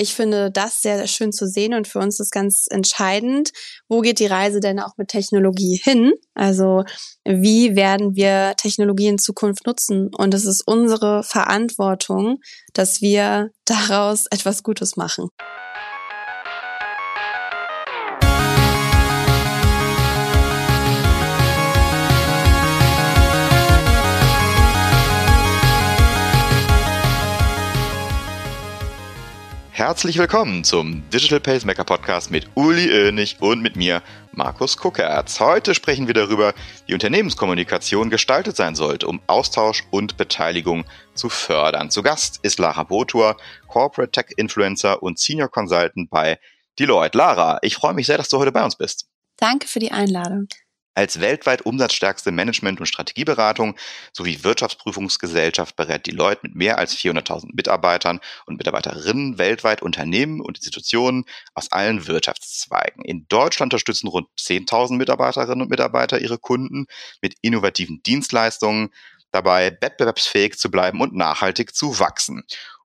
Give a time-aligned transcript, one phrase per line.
[0.00, 3.50] ich finde das sehr, sehr schön zu sehen und für uns ist ganz entscheidend,
[3.88, 6.12] wo geht die Reise denn auch mit Technologie hin?
[6.34, 6.84] Also
[7.24, 10.10] wie werden wir Technologie in Zukunft nutzen?
[10.14, 12.38] Und es ist unsere Verantwortung,
[12.74, 15.28] dass wir daraus etwas Gutes machen.
[29.78, 35.38] Herzlich willkommen zum Digital Pacemaker Podcast mit Uli Oenig und mit mir, Markus Kuckertz.
[35.38, 36.52] Heute sprechen wir darüber,
[36.86, 41.92] wie Unternehmenskommunikation gestaltet sein sollte, um Austausch und Beteiligung zu fördern.
[41.92, 43.36] Zu Gast ist Lara Botur,
[43.68, 46.40] Corporate Tech Influencer und Senior Consultant bei
[46.80, 47.16] Deloitte.
[47.16, 49.06] Lara, ich freue mich sehr, dass du heute bei uns bist.
[49.36, 50.48] Danke für die Einladung.
[50.98, 53.76] Als weltweit umsatzstärkste Management- und Strategieberatung
[54.12, 61.24] sowie Wirtschaftsprüfungsgesellschaft berät Deloitte mit mehr als 400.000 Mitarbeitern und Mitarbeiterinnen weltweit Unternehmen und Institutionen
[61.54, 63.04] aus allen Wirtschaftszweigen.
[63.04, 66.86] In Deutschland unterstützen rund 10.000 Mitarbeiterinnen und Mitarbeiter ihre Kunden
[67.22, 68.88] mit innovativen Dienstleistungen
[69.30, 72.42] dabei, wettbewerbsfähig zu bleiben und nachhaltig zu wachsen.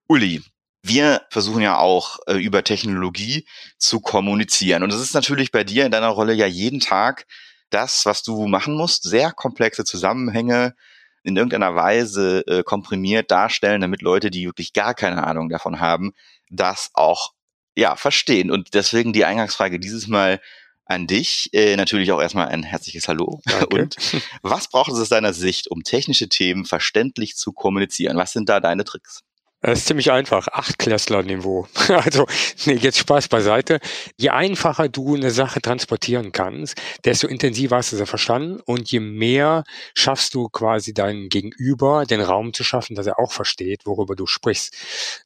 [0.07, 0.43] Uli,
[0.83, 3.47] wir versuchen ja auch äh, über Technologie
[3.79, 4.83] zu kommunizieren.
[4.83, 7.25] Und das ist natürlich bei dir in deiner Rolle ja jeden Tag
[7.73, 10.75] das, was du machen musst, sehr komplexe Zusammenhänge
[11.23, 16.13] in irgendeiner Weise äh, komprimiert darstellen, damit Leute, die wirklich gar keine Ahnung davon haben,
[16.49, 17.33] das auch
[17.75, 18.51] ja verstehen.
[18.51, 20.41] Und deswegen die Eingangsfrage dieses Mal
[20.85, 21.49] an dich.
[21.53, 23.41] Äh, natürlich auch erstmal ein herzliches Hallo.
[23.45, 23.83] Danke.
[23.83, 23.95] Und
[24.41, 28.17] was braucht es aus deiner Sicht, um technische Themen verständlich zu kommunizieren?
[28.17, 29.23] Was sind da deine Tricks?
[29.63, 30.47] Das ist ziemlich einfach.
[30.49, 31.67] Achtklässler-Niveau.
[32.03, 32.25] Also,
[32.65, 33.79] nee, jetzt Spaß beiseite.
[34.17, 36.75] Je einfacher du eine Sache transportieren kannst,
[37.05, 39.63] desto intensiver hast du sie verstanden und je mehr
[39.95, 44.25] schaffst du quasi deinem Gegenüber den Raum zu schaffen, dass er auch versteht, worüber du
[44.25, 44.75] sprichst.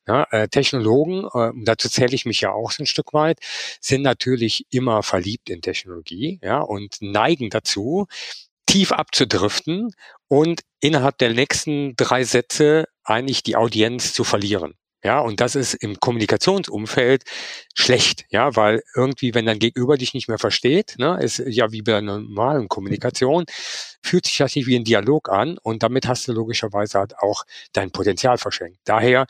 [0.08, 3.39] Ja, äh, Technologen, äh, dazu zähle ich mich ja auch so ein Stück weit,
[3.81, 8.08] sind natürlich immer verliebt in Technologie, ja, und neigen dazu,
[8.68, 9.92] tief abzudriften
[10.28, 14.76] und innerhalb der nächsten drei Sätze eigentlich die Audienz zu verlieren.
[15.04, 17.23] Ja, und das ist im Kommunikationsumfeld
[17.76, 21.83] schlecht, ja, weil irgendwie, wenn dein Gegenüber dich nicht mehr versteht, ne, ist ja wie
[21.83, 23.45] bei einer normalen Kommunikation,
[24.04, 27.45] fühlt sich das nicht wie ein Dialog an und damit hast du logischerweise halt auch
[27.73, 28.80] dein Potenzial verschenkt.
[28.86, 29.27] Daher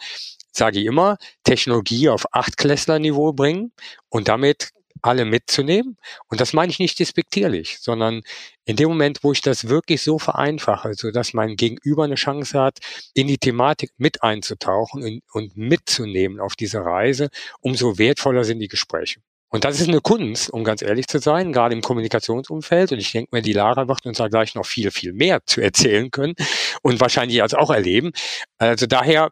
[0.51, 3.73] sage ich immer, Technologie auf Achtklässler-Niveau bringen
[4.09, 4.69] und damit
[5.01, 5.97] alle mitzunehmen.
[6.27, 8.21] Und das meine ich nicht despektierlich, sondern
[8.65, 12.59] in dem Moment, wo ich das wirklich so vereinfache, so dass mein Gegenüber eine Chance
[12.59, 12.79] hat,
[13.13, 17.29] in die Thematik mit einzutauchen und, und mitzunehmen auf diese Reise,
[17.61, 19.21] umso wertvoller sind die Gespräche.
[19.49, 22.91] Und das ist eine Kunst, um ganz ehrlich zu sein, gerade im Kommunikationsumfeld.
[22.91, 25.61] Und ich denke mir, die Lara wird uns da gleich noch viel, viel mehr zu
[25.61, 26.33] erzählen können
[26.81, 28.11] und wahrscheinlich als auch erleben.
[28.57, 29.31] Also daher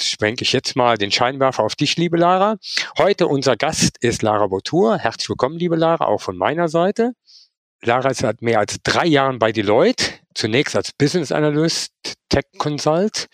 [0.00, 2.56] schwenke ich jetzt mal den Scheinwerfer auf dich, liebe Lara.
[2.98, 4.98] Heute unser Gast ist Lara Botur.
[4.98, 7.12] Herzlich willkommen, liebe Lara, auch von meiner Seite.
[7.82, 11.92] Lara ist seit mehr als drei Jahren bei Deloitte, zunächst als Business Analyst,
[12.28, 13.26] Tech Consult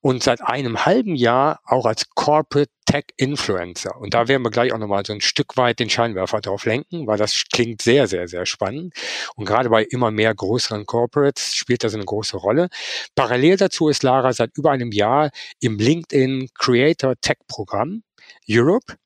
[0.00, 3.96] und seit einem halben Jahr auch als Corporate Tech Influencer.
[3.98, 7.06] Und da werden wir gleich auch nochmal so ein Stück weit den Scheinwerfer drauf lenken,
[7.06, 8.94] weil das klingt sehr, sehr, sehr spannend.
[9.36, 12.68] Und gerade bei immer mehr größeren Corporates spielt das eine große Rolle.
[13.14, 15.30] Parallel dazu ist Lara seit über einem Jahr
[15.60, 18.02] im LinkedIn Creator Tech Programm
[18.48, 18.96] Europe.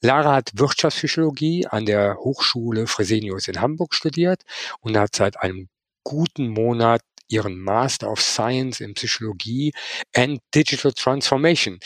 [0.00, 4.42] Lara hat Wirtschaftspsychologie an der Hochschule Fresenius in Hamburg studiert
[4.80, 5.68] und hat seit einem
[6.04, 9.72] guten Monat ihren Master of Science in Psychologie
[10.14, 11.80] and Digital Transformation.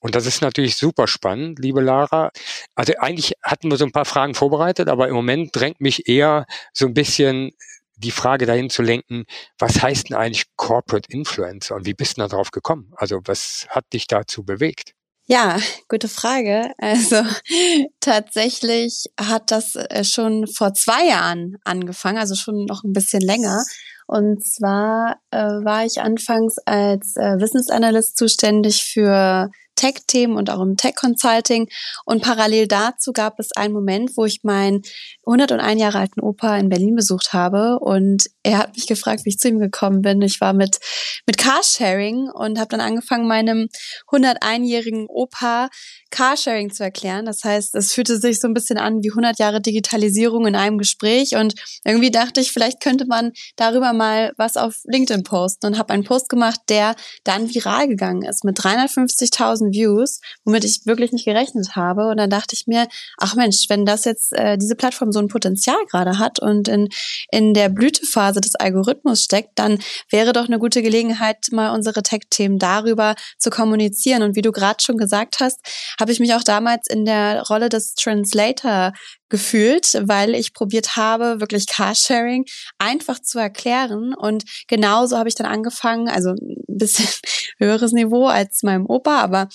[0.00, 2.30] Und das ist natürlich super spannend, liebe Lara.
[2.74, 6.46] Also eigentlich hatten wir so ein paar Fragen vorbereitet, aber im Moment drängt mich eher
[6.72, 7.52] so ein bisschen
[7.96, 9.24] die Frage dahin zu lenken,
[9.58, 12.92] was heißt denn eigentlich Corporate Influencer und wie bist du da drauf gekommen?
[12.96, 14.94] Also was hat dich dazu bewegt?
[15.26, 15.58] Ja,
[15.88, 16.72] gute Frage.
[16.76, 17.16] Also
[18.00, 23.64] tatsächlich hat das äh, schon vor zwei Jahren angefangen, also schon noch ein bisschen länger.
[24.06, 30.76] Und zwar äh, war ich anfangs als äh, Wissensanalyst zuständig für Tech-Themen und auch im
[30.76, 31.68] Tech-Consulting.
[32.04, 34.82] Und parallel dazu gab es einen Moment, wo ich meinen
[35.26, 39.38] 101 Jahre alten Opa in Berlin besucht habe und er hat mich gefragt, wie ich
[39.38, 40.20] zu ihm gekommen bin.
[40.22, 40.78] Ich war mit,
[41.26, 43.68] mit Carsharing und habe dann angefangen, meinem
[44.10, 45.70] 101-jährigen Opa
[46.10, 47.24] Carsharing zu erklären.
[47.24, 50.78] Das heißt, es fühlte sich so ein bisschen an wie 100 Jahre Digitalisierung in einem
[50.78, 51.54] Gespräch und
[51.84, 56.04] irgendwie dachte ich, vielleicht könnte man darüber mal was auf LinkedIn posten und habe einen
[56.04, 56.94] Post gemacht, der
[57.24, 62.08] dann viral gegangen ist mit 350.000 Views, womit ich wirklich nicht gerechnet habe.
[62.08, 62.86] Und dann dachte ich mir,
[63.18, 66.90] ach Mensch, wenn das jetzt äh, diese Plattform so ein Potenzial gerade hat und in,
[67.32, 69.78] in der Blütephase Phase des Algorithmus steckt, dann
[70.10, 74.22] wäre doch eine gute Gelegenheit, mal unsere Tech-Themen darüber zu kommunizieren.
[74.22, 75.60] Und wie du gerade schon gesagt hast,
[76.00, 78.92] habe ich mich auch damals in der Rolle des Translator
[79.28, 82.44] gefühlt, weil ich probiert habe, wirklich Carsharing
[82.78, 84.14] einfach zu erklären.
[84.14, 87.08] Und genauso habe ich dann angefangen, also ein bisschen
[87.58, 89.48] höheres Niveau als meinem Opa, aber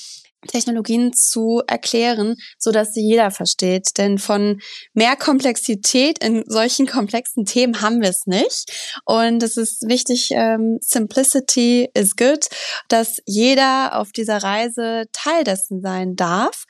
[0.47, 3.97] Technologien zu erklären, so dass sie jeder versteht.
[3.97, 4.61] Denn von
[4.93, 8.99] mehr Komplexität in solchen komplexen Themen haben wir es nicht.
[9.05, 12.47] Und es ist wichtig, ähm, Simplicity is good,
[12.87, 16.65] dass jeder auf dieser Reise Teil dessen sein darf.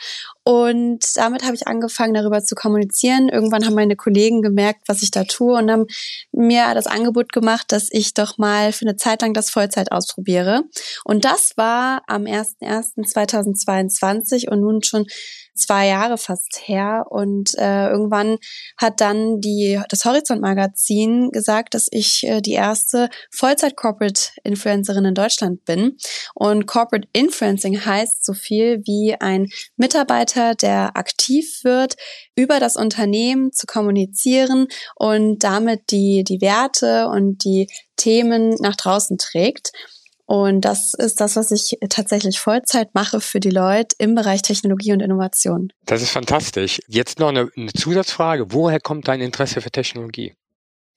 [0.49, 3.29] Und damit habe ich angefangen, darüber zu kommunizieren.
[3.29, 5.85] Irgendwann haben meine Kollegen gemerkt, was ich da tue und haben
[6.31, 10.63] mir das Angebot gemacht, dass ich doch mal für eine Zeit lang das Vollzeit ausprobiere.
[11.03, 15.05] Und das war am 01.01.2022 und nun schon
[15.59, 17.05] zwei Jahre fast her.
[17.09, 18.37] Und äh, irgendwann
[18.77, 25.97] hat dann die, das Horizont-Magazin gesagt, dass ich äh, die erste Vollzeit-Corporate-Influencerin in Deutschland bin.
[26.33, 29.47] Und Corporate Influencing heißt so viel wie ein
[29.77, 31.95] Mitarbeiter, der aktiv wird,
[32.35, 37.67] über das Unternehmen zu kommunizieren und damit die, die Werte und die
[37.97, 39.71] Themen nach draußen trägt.
[40.29, 44.93] Und das ist das, was ich tatsächlich Vollzeit mache für die Leute im Bereich Technologie
[44.93, 45.73] und Innovation.
[45.87, 46.79] Das ist fantastisch.
[46.87, 48.53] Jetzt noch eine, eine Zusatzfrage.
[48.53, 50.35] Woher kommt dein Interesse für Technologie?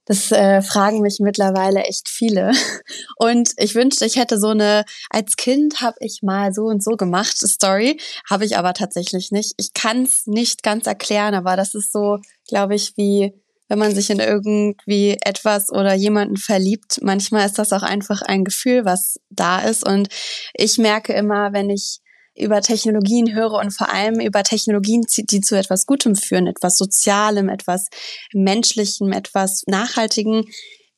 [0.04, 2.52] Das äh, fragen mich mittlerweile echt viele.
[3.16, 6.98] Und ich wünschte, ich hätte so eine, als Kind habe ich mal so und so
[6.98, 7.98] gemacht, Story,
[8.28, 9.54] habe ich aber tatsächlich nicht.
[9.56, 13.32] Ich kann es nicht ganz erklären, aber das ist so, glaube ich, wie
[13.72, 16.98] wenn man sich in irgendwie etwas oder jemanden verliebt.
[17.00, 19.88] Manchmal ist das auch einfach ein Gefühl, was da ist.
[19.88, 20.08] Und
[20.52, 22.00] ich merke immer, wenn ich
[22.36, 27.48] über Technologien höre und vor allem über Technologien, die zu etwas Gutem führen, etwas Sozialem,
[27.48, 27.88] etwas
[28.34, 30.44] Menschlichem, etwas Nachhaltigen,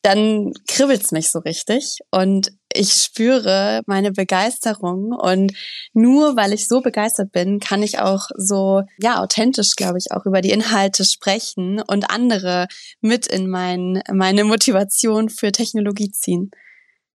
[0.03, 5.53] dann kribbelt's mich so richtig und ich spüre meine Begeisterung und
[5.93, 10.26] nur weil ich so begeistert bin, kann ich auch so ja authentisch, glaube ich, auch
[10.26, 12.67] über die Inhalte sprechen und andere
[13.00, 16.50] mit in mein, meine Motivation für Technologie ziehen.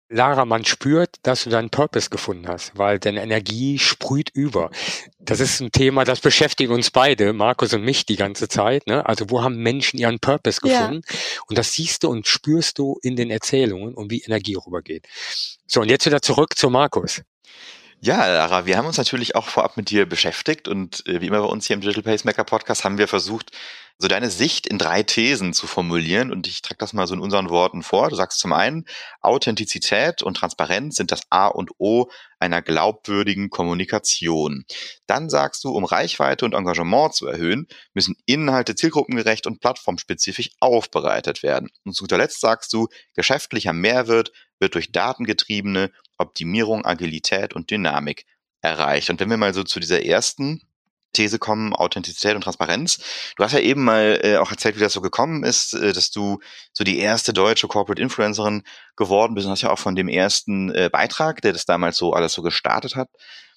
[0.09, 4.71] Lara, man spürt, dass du deinen Purpose gefunden hast, weil deine Energie sprüht über.
[5.19, 8.87] Das ist ein Thema, das beschäftigt uns beide, Markus und mich, die ganze Zeit.
[8.87, 9.05] Ne?
[9.05, 11.01] Also wo haben Menschen ihren Purpose gefunden?
[11.09, 11.19] Ja.
[11.47, 15.07] Und das siehst du und spürst du in den Erzählungen und wie Energie rübergeht.
[15.65, 17.21] So, und jetzt wieder zurück zu Markus.
[17.99, 21.41] Ja, Lara, wir haben uns natürlich auch vorab mit dir beschäftigt und äh, wie immer
[21.41, 23.51] bei uns hier im Digital Pacemaker Podcast haben wir versucht,
[23.99, 27.19] so deine Sicht in drei Thesen zu formulieren und ich trage das mal so in
[27.19, 28.09] unseren Worten vor.
[28.09, 28.85] Du sagst zum einen,
[29.21, 32.07] Authentizität und Transparenz sind das A und O
[32.39, 34.65] einer glaubwürdigen Kommunikation.
[35.07, 41.41] Dann sagst du, um Reichweite und Engagement zu erhöhen, müssen Inhalte zielgruppengerecht und plattformspezifisch aufbereitet
[41.41, 41.69] werden.
[41.83, 48.25] Und zu guter Letzt sagst du, geschäftlicher Mehrwert wird durch datengetriebene Optimierung, Agilität und Dynamik
[48.61, 49.09] erreicht.
[49.09, 50.61] Und wenn wir mal so zu dieser ersten
[51.17, 52.99] These kommen, Authentizität und Transparenz.
[53.35, 56.11] Du hast ja eben mal äh, auch erzählt, wie das so gekommen ist, äh, dass
[56.11, 56.39] du
[56.73, 58.63] so die erste deutsche Corporate Influencerin
[58.95, 62.13] geworden bist und hast ja auch von dem ersten äh, Beitrag, der das damals so
[62.13, 63.09] alles so gestartet hat,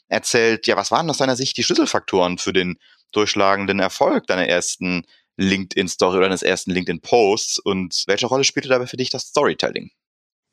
[0.09, 0.67] erzählt.
[0.67, 2.77] Ja, was waren aus deiner Sicht die Schlüsselfaktoren für den
[3.13, 5.05] durchschlagenden Erfolg deiner ersten
[5.37, 9.91] LinkedIn-Story oder deines ersten LinkedIn-Posts und welche Rolle spielte dabei für dich das Storytelling?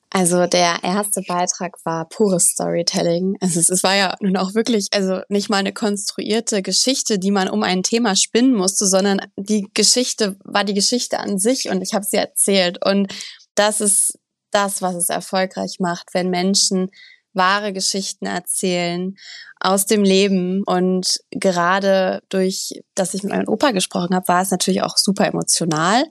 [0.10, 3.36] Also der erste Beitrag war pures Storytelling.
[3.42, 7.32] Also es, es, war ja nun auch wirklich, also nicht mal eine konstruierte Geschichte, die
[7.32, 11.82] man um ein Thema spinnen musste, sondern die Geschichte war die Geschichte an sich und
[11.82, 12.80] ich habe sie erzählt.
[12.86, 13.14] Und
[13.56, 14.18] das ist
[14.52, 16.90] das, was es erfolgreich macht, wenn Menschen
[17.34, 19.16] wahre Geschichten erzählen
[19.60, 20.64] aus dem Leben.
[20.66, 25.28] Und gerade durch, dass ich mit meinem Opa gesprochen habe, war es natürlich auch super
[25.28, 26.06] emotional.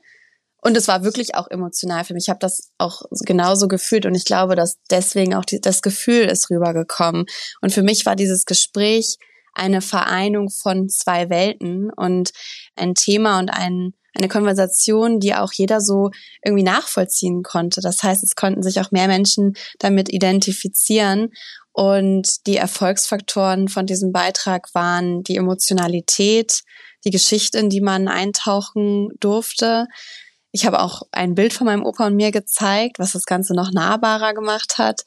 [0.63, 2.25] Und es war wirklich auch emotional für mich.
[2.25, 6.25] Ich habe das auch genauso gefühlt und ich glaube, dass deswegen auch die, das Gefühl
[6.25, 7.27] ist rübergekommen.
[7.61, 9.17] Und für mich war dieses Gespräch
[9.55, 12.33] eine Vereinung von zwei Welten und
[12.75, 16.11] ein Thema und ein, eine Konversation, die auch jeder so
[16.45, 17.81] irgendwie nachvollziehen konnte.
[17.81, 21.33] Das heißt, es konnten sich auch mehr Menschen damit identifizieren.
[21.73, 26.63] Und die Erfolgsfaktoren von diesem Beitrag waren die Emotionalität,
[27.05, 29.87] die Geschichte, in die man eintauchen durfte,
[30.57, 33.73] ich habe auch ein Bild von meinem Opa und mir gezeigt, was das Ganze noch
[33.73, 35.03] nahbarer gemacht hat.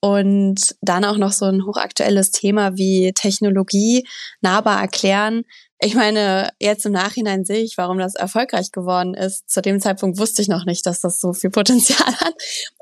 [0.00, 4.06] Und dann auch noch so ein hochaktuelles Thema wie Technologie
[4.40, 5.44] nahbar erklären.
[5.80, 9.48] Ich meine, jetzt im Nachhinein sehe ich, warum das erfolgreich geworden ist.
[9.48, 12.34] Zu dem Zeitpunkt wusste ich noch nicht, dass das so viel Potenzial hat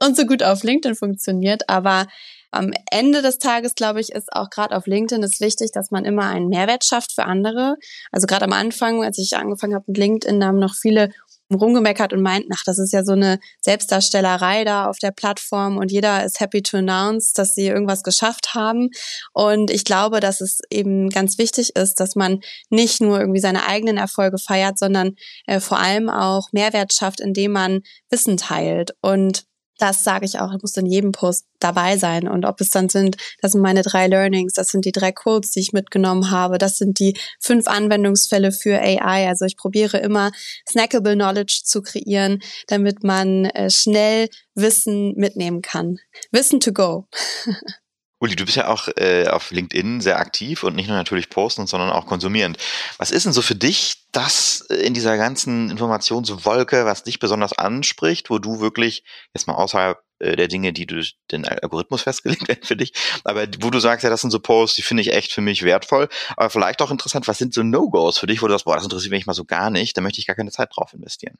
[0.02, 1.68] und so gut auf LinkedIn funktioniert.
[1.68, 2.06] Aber
[2.50, 6.06] am Ende des Tages, glaube ich, ist auch gerade auf LinkedIn ist wichtig, dass man
[6.06, 7.76] immer einen Mehrwert schafft für andere.
[8.12, 11.10] Also gerade am Anfang, als ich angefangen habe mit LinkedIn, haben noch viele
[11.52, 15.92] rumgemeckert und meinten, ach, das ist ja so eine Selbstdarstellerei da auf der Plattform und
[15.92, 18.90] jeder ist happy to announce, dass sie irgendwas geschafft haben.
[19.32, 23.66] Und ich glaube, dass es eben ganz wichtig ist, dass man nicht nur irgendwie seine
[23.66, 25.14] eigenen Erfolge feiert, sondern
[25.46, 28.92] äh, vor allem auch Mehrwert schafft, indem man Wissen teilt.
[29.00, 29.44] Und
[29.78, 32.28] das sage ich auch, muss in jedem Post dabei sein.
[32.28, 35.50] Und ob es dann sind, das sind meine drei Learnings, das sind die drei Codes,
[35.50, 39.28] die ich mitgenommen habe, das sind die fünf Anwendungsfälle für AI.
[39.28, 40.32] Also ich probiere immer
[40.68, 45.98] snackable Knowledge zu kreieren, damit man äh, schnell Wissen mitnehmen kann.
[46.30, 47.06] Wissen to go.
[48.18, 51.68] Uli, du bist ja auch äh, auf LinkedIn sehr aktiv und nicht nur natürlich postend,
[51.68, 52.56] sondern auch konsumierend.
[52.96, 57.52] Was ist denn so für dich das äh, in dieser ganzen Informationswolke, was dich besonders
[57.58, 59.04] anspricht, wo du wirklich,
[59.34, 62.94] jetzt mal außerhalb äh, der Dinge, die durch den Algorithmus festgelegt werden für dich,
[63.24, 65.62] aber wo du sagst, ja, das sind so Posts, die finde ich echt für mich
[65.62, 66.08] wertvoll,
[66.38, 68.84] aber vielleicht auch interessant, was sind so No-Gos für dich, wo du sagst, boah, das
[68.84, 71.36] interessiert mich mal so gar nicht, da möchte ich gar keine Zeit drauf investieren?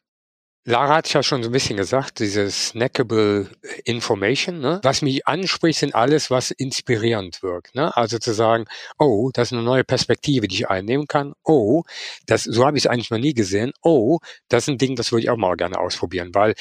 [0.69, 3.49] Lara hat ja schon so ein bisschen gesagt, dieses snackable
[3.85, 4.59] Information.
[4.59, 4.81] Ne?
[4.83, 7.77] Was mich anspricht, sind alles, was inspirierend wirkt.
[7.77, 7.97] Ne?
[7.97, 8.65] Also zu sagen,
[8.99, 11.35] oh, das ist eine neue Perspektive, die ich einnehmen kann.
[11.45, 11.85] Oh,
[12.27, 13.73] das, so habe ich es eigentlich noch nie gesehen.
[13.81, 14.19] Oh,
[14.49, 16.55] das ist ein Ding, das würde ich auch mal gerne ausprobieren, weil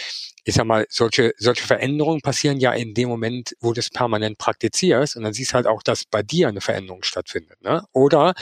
[0.44, 4.38] ich sag mal, solche, solche Veränderungen passieren ja in dem Moment, wo du es permanent
[4.38, 7.60] praktizierst und dann siehst halt auch, dass bei dir eine Veränderung stattfindet.
[7.64, 7.84] Ne?
[7.92, 8.36] Oder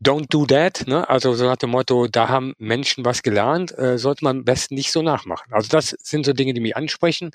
[0.00, 1.08] don't do that, ne?
[1.08, 4.74] Also so nach dem Motto, da haben Menschen was gelernt, äh, sollte man am besten
[4.74, 5.52] nicht so nachmachen.
[5.52, 7.30] Also das sind so Dinge, die mich ansprechen.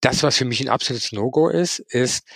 [0.00, 2.26] Das, was für mich ein absolutes No-Go ist, ist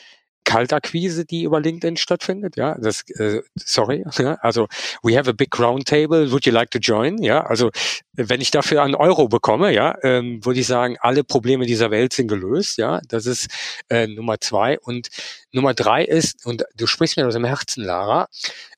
[0.48, 2.56] Kaltakquise, die über LinkedIn stattfindet.
[2.56, 4.04] Ja, das, äh, sorry.
[4.18, 4.66] Ja, also
[5.02, 6.32] we have a big round table.
[6.32, 7.22] Would you like to join?
[7.22, 7.70] Ja, also
[8.14, 12.14] wenn ich dafür einen Euro bekomme, ja, ähm, würde ich sagen, alle Probleme dieser Welt
[12.14, 12.78] sind gelöst.
[12.78, 13.48] Ja, das ist
[13.90, 15.08] äh, Nummer zwei und
[15.52, 18.28] Nummer drei ist und du sprichst mir aus dem Herzen, Lara.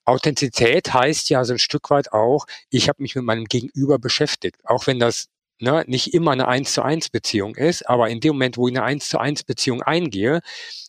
[0.05, 4.57] Authentizität heißt ja so ein Stück weit auch, ich habe mich mit meinem Gegenüber beschäftigt,
[4.65, 5.29] auch wenn das
[5.61, 8.77] ne, nicht immer eine eins zu eins Beziehung ist, aber in dem Moment, wo ich
[8.77, 10.41] eine eins zu eins Beziehung eingehe,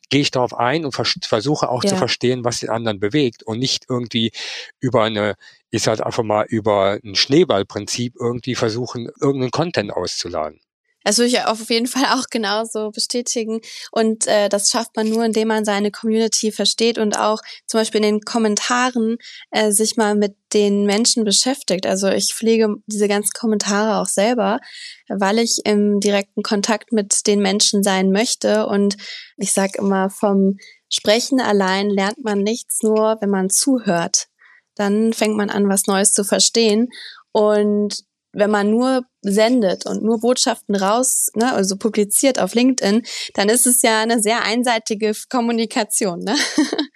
[0.10, 1.92] gehe ich darauf ein und vers versuche auch ja.
[1.92, 4.32] zu verstehen, was den anderen bewegt und nicht irgendwie
[4.80, 5.36] über eine,
[5.70, 10.60] ich sag einfach mal, über ein Schneeballprinzip irgendwie versuchen, irgendeinen Content auszuladen.
[11.04, 13.62] Das würde ich auf jeden Fall auch genauso bestätigen.
[13.92, 18.04] Und äh, das schafft man nur, indem man seine Community versteht und auch zum Beispiel
[18.04, 19.18] in den Kommentaren
[19.52, 21.86] äh, sich mal mit den Menschen beschäftigt.
[21.86, 24.60] Also ich pflege diese ganzen Kommentare auch selber,
[25.08, 28.68] weil ich im direkten Kontakt mit den Menschen sein möchte.
[28.68, 28.98] Und
[29.38, 30.58] ich sage immer, vom
[30.90, 34.28] Sprechen allein lernt man nichts nur, wenn man zuhört.
[34.76, 36.90] Dann fängt man an, was Neues zu verstehen.
[37.32, 38.04] Und
[38.34, 43.68] wenn man nur sendet und nur Botschaften raus, ne, also publiziert auf LinkedIn, dann ist
[43.68, 46.20] es ja eine sehr einseitige Kommunikation.
[46.20, 46.36] Ne?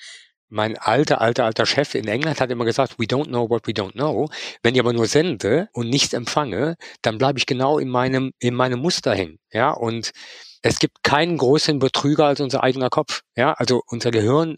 [0.49, 3.71] Mein alter, alter, alter Chef in England hat immer gesagt, we don't know what we
[3.71, 4.29] don't know.
[4.63, 8.53] Wenn ich aber nur sende und nichts empfange, dann bleibe ich genau in meinem, in
[8.53, 9.39] meinem Muster hängen.
[9.51, 10.11] Ja, und
[10.61, 13.21] es gibt keinen größeren Betrüger als unser eigener Kopf.
[13.35, 14.57] Ja, also unser Gehirn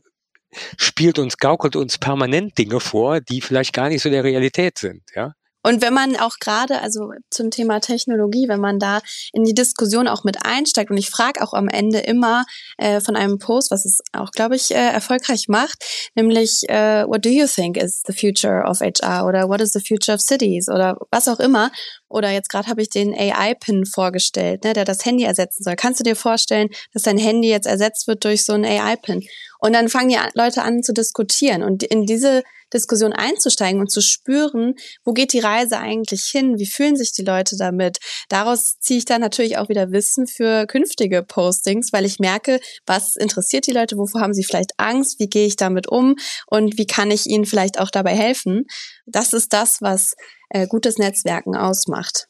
[0.77, 5.03] spielt uns, gaukelt uns permanent Dinge vor, die vielleicht gar nicht so der Realität sind.
[5.15, 5.33] Ja.
[5.67, 9.01] Und wenn man auch gerade, also zum Thema Technologie, wenn man da
[9.33, 12.45] in die Diskussion auch mit einsteigt, und ich frage auch am Ende immer
[12.77, 15.83] äh, von einem Post, was es auch, glaube ich, äh, erfolgreich macht,
[16.15, 19.81] nämlich, äh, what do you think is the future of HR oder what is the
[19.81, 21.69] future of cities oder was auch immer.
[22.09, 25.75] Oder jetzt gerade habe ich den AI-Pin vorgestellt, ne, der das Handy ersetzen soll.
[25.75, 29.23] Kannst du dir vorstellen, dass dein Handy jetzt ersetzt wird durch so einen AI-Pin?
[29.59, 31.63] Und dann fangen die Leute an zu diskutieren.
[31.63, 36.57] Und in diese Diskussion einzusteigen und zu spüren, wo geht die Reise eigentlich hin?
[36.57, 37.97] Wie fühlen sich die Leute damit?
[38.29, 43.15] Daraus ziehe ich dann natürlich auch wieder Wissen für künftige Postings, weil ich merke, was
[43.15, 43.97] interessiert die Leute?
[43.97, 45.19] Wovor haben sie vielleicht Angst?
[45.19, 46.15] Wie gehe ich damit um?
[46.45, 48.65] Und wie kann ich ihnen vielleicht auch dabei helfen?
[49.07, 50.13] Das ist das, was
[50.49, 52.27] äh, gutes Netzwerken ausmacht.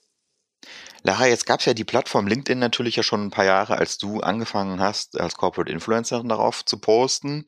[1.04, 3.98] Lara, jetzt gab es ja die Plattform LinkedIn natürlich ja schon ein paar Jahre, als
[3.98, 7.46] du angefangen hast, als Corporate Influencerin darauf zu posten.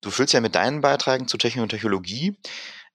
[0.00, 2.38] Du füllst ja mit deinen Beiträgen zu Technik und Technologie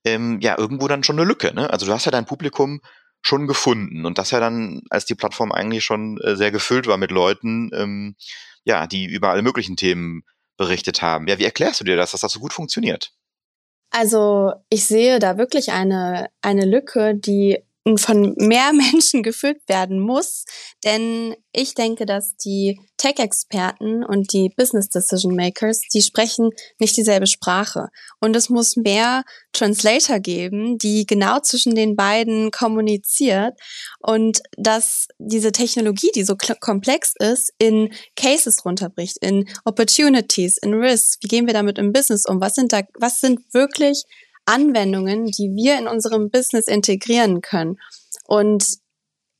[0.06, 1.54] ähm, ja irgendwo dann schon eine Lücke.
[1.54, 1.70] Ne?
[1.70, 2.82] Also du hast ja dein Publikum
[3.22, 6.98] schon gefunden und das ja dann, als die Plattform eigentlich schon äh, sehr gefüllt war
[6.98, 8.16] mit Leuten, ähm,
[8.64, 10.24] ja, die über alle möglichen Themen
[10.58, 11.28] berichtet haben.
[11.28, 13.12] Ja, wie erklärst du dir das, dass das so gut funktioniert?
[13.92, 17.62] Also ich sehe da wirklich eine, eine Lücke, die
[17.98, 20.46] von mehr Menschen gefüllt werden muss.
[20.84, 27.28] Denn ich denke, dass die Tech-Experten und die Business Decision Makers, die sprechen nicht dieselbe
[27.28, 27.88] Sprache.
[28.20, 33.60] Und es muss mehr Translator geben, die genau zwischen den beiden kommuniziert
[34.00, 41.18] und dass diese Technologie, die so komplex ist, in Cases runterbricht, in Opportunities, in Risks.
[41.22, 42.40] Wie gehen wir damit im Business um?
[42.40, 44.04] Was sind da, was sind wirklich
[44.46, 47.78] Anwendungen, die wir in unserem Business integrieren können.
[48.26, 48.66] Und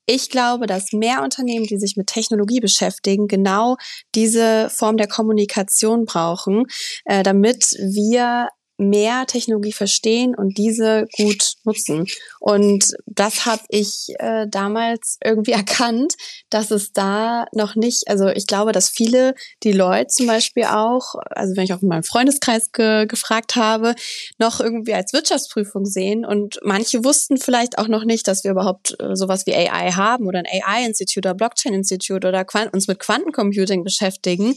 [0.06, 3.78] ich glaube, dass mehr Unternehmen, die sich mit Technologie beschäftigen, genau
[4.16, 6.66] diese Form der Kommunikation brauchen,
[7.06, 8.50] äh, damit wir
[8.82, 12.08] mehr Technologie verstehen und diese gut nutzen.
[12.40, 16.16] Und das habe ich äh, damals irgendwie erkannt,
[16.50, 21.16] dass es da noch nicht, also ich glaube, dass viele, die Leute zum Beispiel auch,
[21.30, 23.96] also wenn ich auch in meinem Freundeskreis ge gefragt habe,
[24.38, 26.26] noch irgendwie als Wirtschaftsprüfung sehen.
[26.26, 30.28] Und manche wussten vielleicht auch noch nicht, dass wir überhaupt äh, sowas wie AI haben
[30.28, 34.56] oder ein AI-Institut oder Blockchain-Institut oder uns mit Quantencomputing beschäftigen.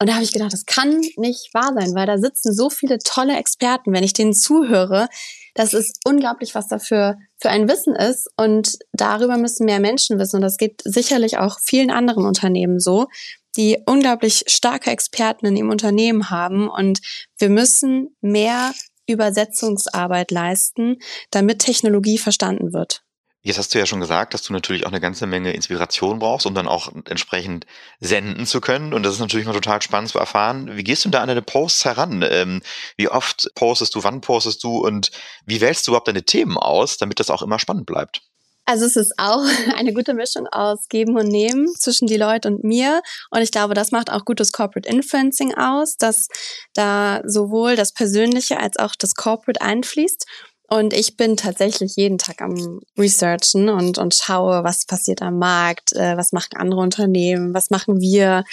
[0.00, 2.98] Und da habe ich gedacht, das kann nicht wahr sein, weil da sitzen so viele
[2.98, 3.92] tolle Experten.
[3.92, 5.08] Wenn ich denen zuhöre,
[5.54, 8.28] das ist unglaublich, was dafür für ein Wissen ist.
[8.36, 10.36] Und darüber müssen mehr Menschen wissen.
[10.36, 13.08] Und das geht sicherlich auch vielen anderen Unternehmen so,
[13.56, 16.68] die unglaublich starke Experten in ihrem Unternehmen haben.
[16.68, 17.00] Und
[17.36, 18.72] wir müssen mehr
[19.08, 20.98] Übersetzungsarbeit leisten,
[21.32, 23.02] damit Technologie verstanden wird.
[23.42, 26.44] Jetzt hast du ja schon gesagt, dass du natürlich auch eine ganze Menge Inspiration brauchst,
[26.44, 27.66] um dann auch entsprechend
[28.00, 28.92] senden zu können.
[28.92, 30.76] Und das ist natürlich mal total spannend zu erfahren.
[30.76, 32.24] Wie gehst du da an deine Posts heran?
[32.28, 32.62] Ähm,
[32.96, 35.12] wie oft postest du, wann postest du und
[35.46, 38.22] wie wählst du überhaupt deine Themen aus, damit das auch immer spannend bleibt?
[38.68, 39.42] Also es ist auch
[39.76, 43.00] eine gute Mischung aus Geben und Nehmen zwischen die Leute und mir.
[43.30, 46.28] Und ich glaube, das macht auch gutes Corporate Influencing aus, dass
[46.74, 50.26] da sowohl das Persönliche als auch das Corporate einfließt.
[50.70, 55.94] Und ich bin tatsächlich jeden Tag am Researchen und, und schaue, was passiert am Markt,
[55.94, 58.44] äh, was machen andere Unternehmen, was machen wir.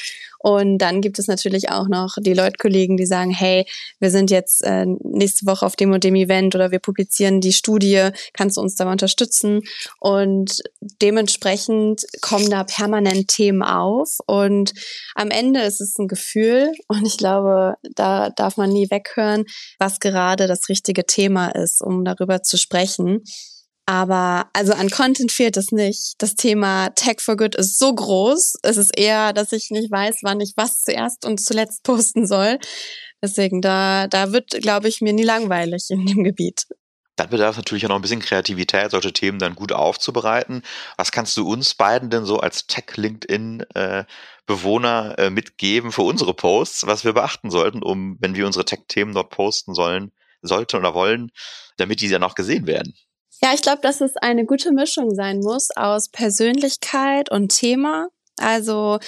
[0.46, 3.66] Und dann gibt es natürlich auch noch die Leute-Kollegen, die sagen, hey,
[4.00, 7.52] wir sind jetzt äh, nächste Woche auf dem und dem Event oder wir publizieren die
[7.52, 9.62] Studie, kannst du uns da unterstützen?
[10.00, 10.62] Und
[11.02, 14.20] dementsprechend kommen da permanent Themen auf.
[14.28, 14.74] Und
[15.16, 19.46] am Ende ist es ein Gefühl und ich glaube, da darf man nie weghören,
[19.80, 23.24] was gerade das richtige Thema ist, um darüber zu sprechen.
[23.88, 26.16] Aber also an Content fehlt es nicht.
[26.18, 28.56] Das Thema Tech for Good ist so groß.
[28.64, 32.58] Es ist eher, dass ich nicht weiß, wann ich was zuerst und zuletzt posten soll.
[33.22, 36.66] Deswegen, da, da wird, glaube ich, mir nie langweilig in dem Gebiet.
[37.16, 40.64] Dann bedarf natürlich auch noch ein bisschen Kreativität, solche Themen dann gut aufzubereiten.
[40.98, 47.06] Was kannst du uns beiden denn so als Tech-LinkedIn-Bewohner äh, mitgeben für unsere Posts, was
[47.06, 51.32] wir beachten sollten, um, wenn wir unsere Tech-Themen dort posten sollen, sollten oder wollen,
[51.78, 52.94] damit die dann auch gesehen werden?
[53.42, 58.08] Ja, ich glaube, dass es eine gute Mischung sein muss aus Persönlichkeit und Thema.
[58.40, 59.00] Also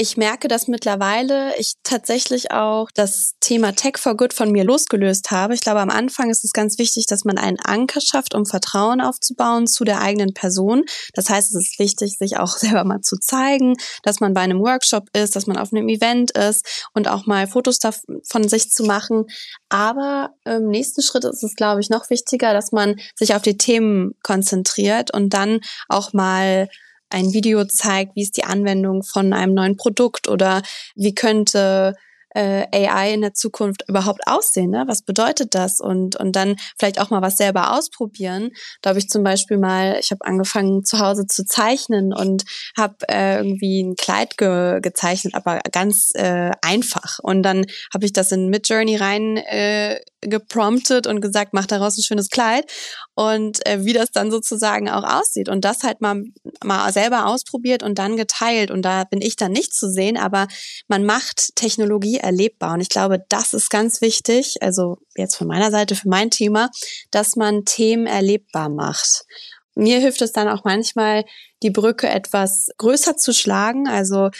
[0.00, 5.32] ich merke, dass mittlerweile ich tatsächlich auch das Thema Tech for Good von mir losgelöst
[5.32, 5.54] habe.
[5.54, 9.00] Ich glaube, am Anfang ist es ganz wichtig, dass man einen Anker schafft, um Vertrauen
[9.00, 10.84] aufzubauen zu der eigenen Person.
[11.14, 14.60] Das heißt, es ist wichtig, sich auch selber mal zu zeigen, dass man bei einem
[14.60, 17.80] Workshop ist, dass man auf einem Event ist und auch mal Fotos
[18.30, 19.24] von sich zu machen.
[19.68, 23.58] Aber im nächsten Schritt ist es, glaube ich, noch wichtiger, dass man sich auf die
[23.58, 25.58] Themen konzentriert und dann
[25.88, 26.68] auch mal
[27.10, 30.62] ein Video zeigt, wie ist die Anwendung von einem neuen Produkt oder
[30.94, 31.94] wie könnte
[32.34, 34.70] äh, AI in der Zukunft überhaupt aussehen?
[34.70, 34.84] Ne?
[34.86, 35.80] Was bedeutet das?
[35.80, 38.50] Und, und dann vielleicht auch mal was selber ausprobieren.
[38.82, 42.44] Da habe ich zum Beispiel mal, ich habe angefangen zu Hause zu zeichnen und
[42.76, 47.18] habe äh, irgendwie ein Kleid ge gezeichnet, aber ganz äh, einfach.
[47.22, 52.02] Und dann habe ich das in Midjourney rein äh, gepromptet und gesagt, mach daraus ein
[52.02, 52.70] schönes Kleid.
[53.14, 55.48] Und äh, wie das dann sozusagen auch aussieht.
[55.48, 56.22] Und das halt mal
[56.64, 58.70] mal selber ausprobiert und dann geteilt.
[58.70, 60.46] Und da bin ich dann nicht zu sehen, aber
[60.88, 62.74] man macht Technologie erlebbar.
[62.74, 66.70] Und ich glaube, das ist ganz wichtig, also jetzt von meiner Seite für mein Thema,
[67.10, 69.24] dass man Themen erlebbar macht.
[69.74, 71.24] Mir hilft es dann auch manchmal,
[71.62, 74.30] die Brücke etwas größer zu schlagen, also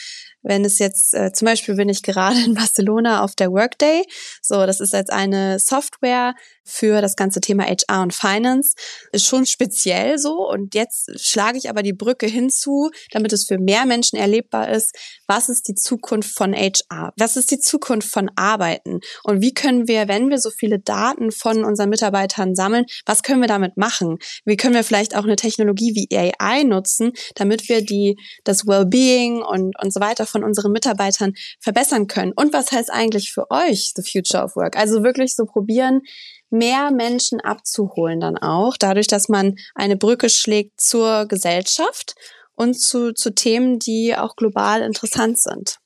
[0.42, 4.04] wenn es jetzt, äh, zum Beispiel bin ich gerade in Barcelona auf der Workday.
[4.42, 6.34] So, das ist jetzt eine Software
[6.68, 8.74] für das ganze Thema HR und Finance.
[9.12, 10.48] Ist schon speziell so.
[10.48, 14.94] Und jetzt schlage ich aber die Brücke hinzu, damit es für mehr Menschen erlebbar ist.
[15.26, 17.12] Was ist die Zukunft von HR?
[17.16, 19.00] Was ist die Zukunft von Arbeiten?
[19.24, 23.40] Und wie können wir, wenn wir so viele Daten von unseren Mitarbeitern sammeln, was können
[23.40, 24.18] wir damit machen?
[24.44, 29.42] Wie können wir vielleicht auch eine Technologie wie AI nutzen, damit wir die, das Wellbeing
[29.42, 32.32] und, und so weiter von unseren Mitarbeitern verbessern können.
[32.34, 34.76] Und was heißt eigentlich für euch the future of work?
[34.76, 36.02] Also wirklich so probieren,
[36.50, 42.14] mehr Menschen abzuholen dann auch, dadurch, dass man eine Brücke schlägt zur Gesellschaft
[42.54, 45.76] und zu, zu Themen, die auch global interessant sind.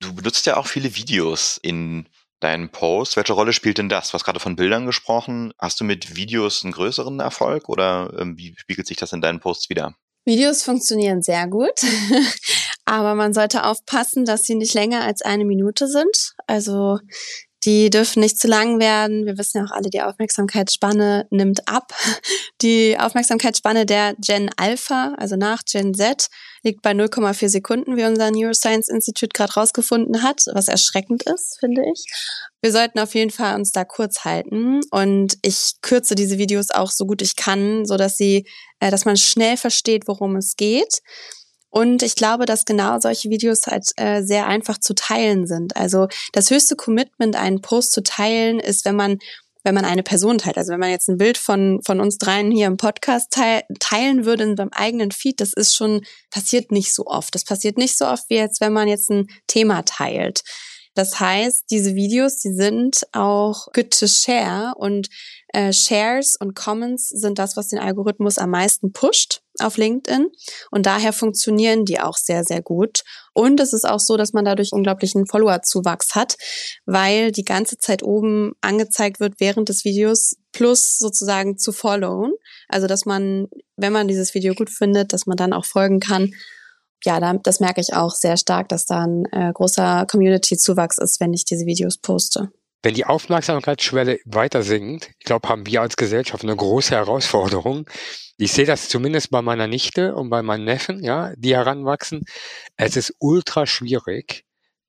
[0.00, 2.08] Du benutzt ja auch viele Videos in
[2.40, 3.16] deinen Posts.
[3.16, 4.08] Welche Rolle spielt denn das?
[4.08, 5.52] Du hast gerade von Bildern gesprochen.
[5.58, 9.40] Hast du mit Videos einen größeren Erfolg oder ähm, wie spiegelt sich das in deinen
[9.40, 9.94] Posts wieder?
[10.26, 11.80] Videos funktionieren sehr gut,
[12.84, 16.34] aber man sollte aufpassen, dass sie nicht länger als eine Minute sind.
[16.48, 16.98] Also
[17.66, 19.26] Die dürfen nicht zu lang werden.
[19.26, 21.92] Wir wissen ja auch alle, die Aufmerksamkeitsspanne nimmt ab.
[22.62, 26.28] Die Aufmerksamkeitsspanne der Gen Alpha, also nach Gen Z,
[26.62, 31.82] liegt bei 0,4 Sekunden, wie unser Neuroscience Institute gerade rausgefunden hat, was erschreckend ist, finde
[31.92, 32.04] ich.
[32.62, 36.90] Wir sollten auf jeden Fall uns da kurz halten und ich kürze diese Videos auch
[36.90, 38.46] so gut ich kann, so dass sie,
[38.80, 41.02] äh, dass man schnell versteht, worum es geht.
[41.76, 45.76] Und ich glaube, dass genau solche Videos halt äh, sehr einfach zu teilen sind.
[45.76, 49.18] Also das höchste Commitment, einen Post zu teilen, ist, wenn man
[49.62, 50.56] wenn man eine Person teilt.
[50.56, 54.24] Also wenn man jetzt ein Bild von, von uns dreien hier im Podcast teil, teilen
[54.24, 57.34] würde in beim eigenen Feed, das ist schon, passiert nicht so oft.
[57.34, 60.44] Das passiert nicht so oft wie jetzt, wenn man jetzt ein Thema teilt.
[60.94, 65.08] Das heißt, diese Videos, die sind auch good to share und
[65.48, 70.28] äh, Shares und Comments sind das, was den Algorithmus am meisten pusht auf LinkedIn
[70.70, 73.02] und daher funktionieren die auch sehr, sehr gut.
[73.32, 76.36] Und es ist auch so, dass man dadurch unglaublichen Followerzuwachs hat,
[76.86, 82.32] weil die ganze Zeit oben angezeigt wird während des Videos plus sozusagen zu followen.
[82.68, 86.32] Also, dass man, wenn man dieses Video gut findet, dass man dann auch folgen kann
[87.04, 91.20] ja, da, das merke ich auch sehr stark, dass da ein äh, großer Community-Zuwachs ist,
[91.20, 92.50] wenn ich diese Videos poste.
[92.86, 97.90] Wenn die Aufmerksamkeitsschwelle weiter sinkt, ich glaube, haben wir als Gesellschaft eine große Herausforderung.
[98.38, 102.22] Ich sehe das zumindest bei meiner Nichte und bei meinen Neffen, ja, die heranwachsen.
[102.76, 104.44] Es ist ultra schwierig,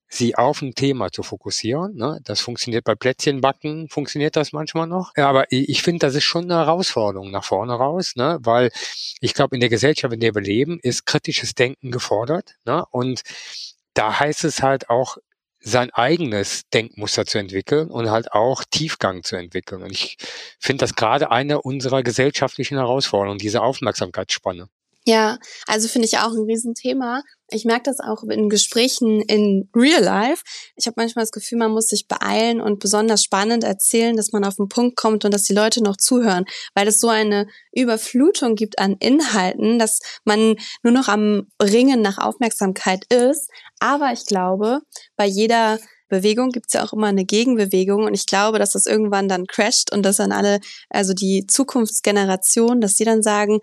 [0.07, 1.95] sie auf ein Thema zu fokussieren.
[1.95, 2.19] Ne?
[2.23, 5.13] Das funktioniert bei Plätzchenbacken, funktioniert das manchmal noch.
[5.17, 8.37] Ja, aber ich finde, das ist schon eine Herausforderung nach vorne raus, ne?
[8.41, 8.69] weil
[9.21, 12.57] ich glaube, in der Gesellschaft, in der wir leben, ist kritisches Denken gefordert.
[12.63, 12.85] Ne?
[12.91, 13.23] Und
[13.95, 15.17] da heißt es halt auch,
[15.59, 19.83] sein eigenes Denkmuster zu entwickeln und halt auch Tiefgang zu entwickeln.
[19.83, 20.17] Und ich
[20.59, 24.69] finde das gerade eine unserer gesellschaftlichen Herausforderungen, diese Aufmerksamkeitsspanne.
[25.05, 27.23] Ja, also finde ich auch ein Riesenthema.
[27.49, 30.43] Ich merke das auch in Gesprächen in Real Life.
[30.75, 34.43] Ich habe manchmal das Gefühl, man muss sich beeilen und besonders spannend erzählen, dass man
[34.43, 38.55] auf den Punkt kommt und dass die Leute noch zuhören, weil es so eine Überflutung
[38.55, 43.49] gibt an Inhalten, dass man nur noch am Ringen nach Aufmerksamkeit ist.
[43.79, 44.81] Aber ich glaube,
[45.15, 45.79] bei jeder
[46.09, 49.91] Bewegung gibt's ja auch immer eine Gegenbewegung und ich glaube, dass das irgendwann dann crasht
[49.91, 53.59] und dass dann alle, also die Zukunftsgeneration, dass die dann sagen,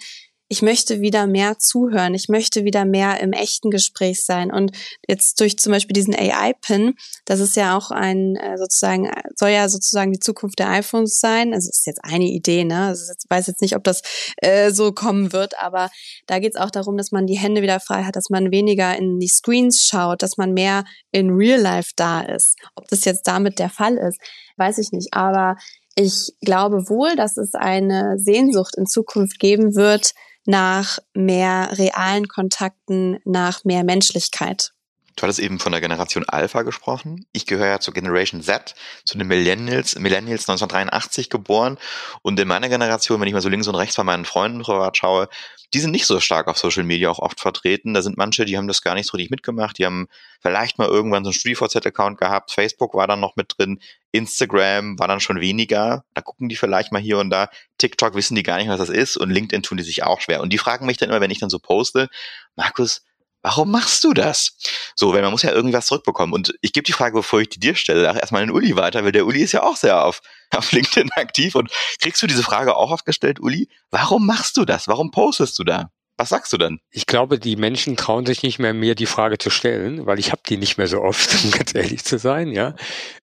[0.49, 4.53] ich möchte wieder mehr zuhören, ich möchte wieder mehr im echten Gespräch sein.
[4.53, 4.73] Und
[5.09, 9.69] jetzt durch zum Beispiel diesen AI-Pin, das ist ja auch ein äh, sozusagen, soll ja
[9.69, 11.55] sozusagen die Zukunft der iPhones sein.
[11.55, 12.87] Also ist jetzt eine Idee, ne?
[12.89, 14.03] Also ich weiß jetzt nicht, ob das
[14.37, 15.91] äh, so kommen wird, aber
[16.27, 18.97] da geht es auch darum, dass man die Hände wieder frei hat, dass man weniger
[18.97, 22.59] in die Screens schaut, dass man mehr in Real Life da ist.
[22.75, 24.19] Ob das jetzt damit der Fall ist,
[24.57, 25.15] weiß ich nicht.
[25.15, 25.57] Aber
[25.97, 30.13] ich glaube wohl, dass es eine Sehnsucht in Zukunft geben wird,
[30.47, 34.74] nach mehr realen Kontakten, nach mehr Menschlichkeit.
[35.17, 37.27] Du hattest eben von der Generation Alpha gesprochen.
[37.33, 38.75] Ich gehöre ja zur Generation Z,
[39.05, 41.79] zu den Millennials, Millennials 1983 geboren.
[42.23, 44.97] Und in meiner Generation, wenn ich mal so links und rechts bei meinen Freunden privat
[44.97, 45.29] schaue,
[45.73, 47.95] die sind nicht so stark auf Social Media auch oft vertreten.
[47.95, 49.79] Da sind manche, die haben das gar nicht so richtig mitgemacht.
[49.79, 50.09] Die haben
[50.41, 52.53] vielleicht mal irgendwann so einen StudiVZ-Account gehabt.
[52.53, 53.81] Facebook war dann noch mit drin.
[54.13, 56.05] Instagram war dann schon weniger.
[56.15, 57.51] Da gucken die vielleicht mal hier und da.
[57.79, 59.17] TikTok wissen die gar nicht, was das ist.
[59.17, 60.41] Und LinkedIn tun die sich auch schwer.
[60.41, 62.09] Und die fragen mich dann immer, wenn ich dann so poste,
[62.57, 63.03] Markus,
[63.45, 64.57] warum machst du das?
[64.97, 66.33] So, weil man muss ja irgendwas zurückbekommen.
[66.33, 69.13] Und ich gebe die Frage, bevor ich die dir stelle, erstmal den Uli weiter, weil
[69.13, 71.55] der Uli ist ja auch sehr auf, auf LinkedIn aktiv.
[71.55, 73.69] Und kriegst du diese Frage auch oft gestellt, Uli?
[73.91, 74.89] Warum machst du das?
[74.89, 75.91] Warum postest du da?
[76.17, 76.81] Was sagst du dann?
[76.91, 80.31] Ich glaube, die Menschen trauen sich nicht mehr, mir die Frage zu stellen, weil ich
[80.31, 82.51] habe die nicht mehr so oft, um ganz ehrlich zu sein.
[82.51, 82.75] Ja,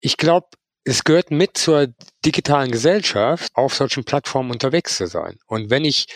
[0.01, 0.47] Ich glaube,
[0.83, 1.87] es gehört mit zur
[2.25, 5.37] digitalen Gesellschaft, auf solchen Plattformen unterwegs zu sein.
[5.45, 6.07] Und wenn ich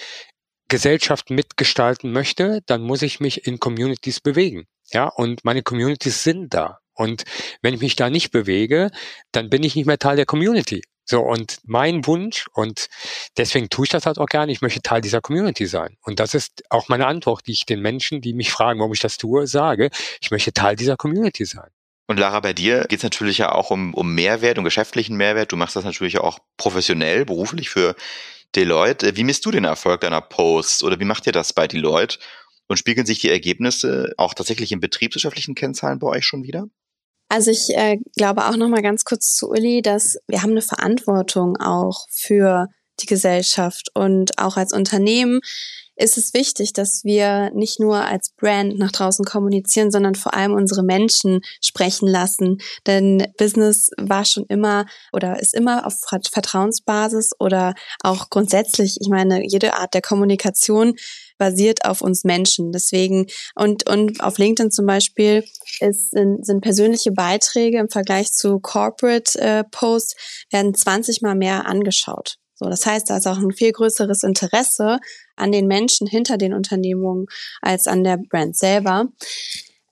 [0.67, 4.65] Gesellschaft mitgestalten möchte, dann muss ich mich in Communities bewegen.
[4.91, 6.80] Ja, und meine Communities sind da.
[6.93, 7.23] Und
[7.62, 8.91] wenn ich mich da nicht bewege,
[9.32, 10.82] dann bin ich nicht mehr Teil der Community.
[11.08, 12.88] So, und mein Wunsch, und
[13.38, 15.97] deswegen tue ich das halt auch gerne, ich möchte Teil dieser Community sein.
[16.01, 19.01] Und das ist auch meine Antwort, die ich den Menschen, die mich fragen, warum ich
[19.01, 21.69] das tue, sage, ich möchte Teil dieser Community sein.
[22.08, 25.51] Und Lara, bei dir geht es natürlich ja auch um, um Mehrwert, um geschäftlichen Mehrwert.
[25.51, 27.95] Du machst das natürlich auch professionell, beruflich für
[28.55, 29.15] Deloitte.
[29.15, 32.19] Wie misst du den Erfolg deiner Posts oder wie macht ihr das bei Deloitte?
[32.67, 36.65] Und spiegeln sich die Ergebnisse auch tatsächlich in betriebswirtschaftlichen Kennzahlen bei euch schon wieder?
[37.29, 40.61] Also ich äh, glaube auch noch mal ganz kurz zu Uli, dass wir haben eine
[40.61, 42.67] Verantwortung auch für
[43.01, 45.41] die Gesellschaft und auch als Unternehmen
[45.97, 50.53] ist es wichtig, dass wir nicht nur als Brand nach draußen kommunizieren, sondern vor allem
[50.53, 52.58] unsere Menschen sprechen lassen.
[52.86, 55.93] Denn Business war schon immer oder ist immer auf
[56.31, 60.95] Vertrauensbasis oder auch grundsätzlich, ich meine, jede Art der Kommunikation
[61.38, 62.71] basiert auf uns Menschen.
[62.71, 65.43] Deswegen, und, und auf LinkedIn zum Beispiel
[65.79, 70.15] ist, sind, sind persönliche Beiträge im Vergleich zu Corporate äh, Posts
[70.51, 72.38] werden 20 mal mehr angeschaut.
[72.55, 74.99] So, das heißt, da ist auch ein viel größeres Interesse
[75.35, 77.27] an den Menschen hinter den Unternehmungen
[77.61, 79.09] als an der Brand selber.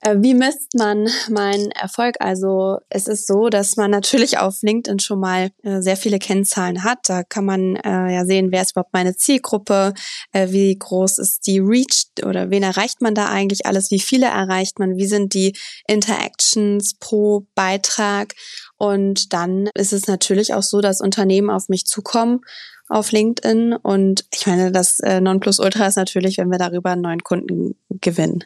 [0.04, 2.16] Äh, wie misst man meinen Erfolg?
[2.20, 6.84] Also es ist so, dass man natürlich auf LinkedIn schon mal äh, sehr viele Kennzahlen
[6.84, 6.98] hat.
[7.08, 9.94] Da kann man äh, ja sehen, wer ist überhaupt meine Zielgruppe,
[10.32, 14.78] wie groß ist die Reach oder wen erreicht man da eigentlich alles, wie viele erreicht
[14.78, 18.34] man, wie sind die Interactions pro Beitrag.
[18.76, 22.40] Und dann ist es natürlich auch so, dass Unternehmen auf mich zukommen
[22.88, 23.74] auf LinkedIn.
[23.74, 28.44] Und ich meine, das Nonplusultra ist natürlich, wenn wir darüber einen neuen Kunden gewinnen.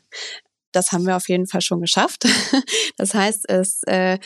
[0.78, 2.24] Das haben wir auf jeden Fall schon geschafft.
[2.96, 4.18] Das heißt, es, äh,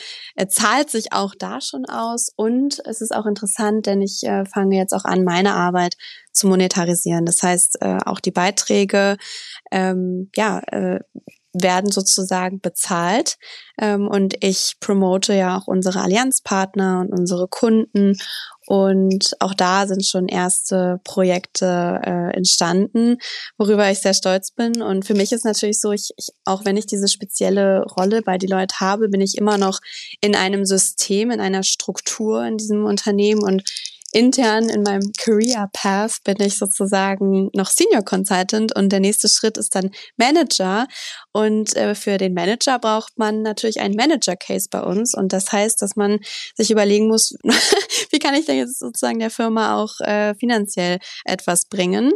[0.47, 4.77] zahlt sich auch da schon aus und es ist auch interessant, denn ich äh, fange
[4.77, 5.95] jetzt auch an, meine Arbeit
[6.31, 7.23] zu monetarisieren.
[7.23, 9.17] Das heißt, äh, auch die Beiträge,
[9.71, 11.01] ähm, ja, äh,
[11.53, 13.37] werden sozusagen bezahlt.
[13.79, 18.17] Ähm, und ich promote ja auch unsere Allianzpartner und unsere Kunden
[18.65, 23.17] und auch da sind schon erste Projekte äh, entstanden,
[23.57, 24.81] worüber ich sehr stolz bin.
[24.81, 28.37] Und für mich ist natürlich so, ich, ich, auch wenn ich diese spezielle Rolle bei
[28.37, 29.79] Deloitte habe, bin ich immer noch
[30.21, 33.63] in einem System, in einer Struktur in diesem Unternehmen und
[34.13, 39.57] intern in meinem Career Path bin ich sozusagen noch Senior Consultant und der nächste Schritt
[39.57, 40.87] ist dann Manager.
[41.31, 45.15] Und äh, für den Manager braucht man natürlich einen Manager Case bei uns.
[45.15, 46.19] Und das heißt, dass man
[46.55, 47.35] sich überlegen muss,
[48.11, 52.11] wie kann ich denn jetzt sozusagen der Firma auch äh, finanziell etwas bringen?